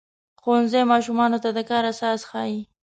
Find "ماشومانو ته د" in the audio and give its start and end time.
0.91-1.59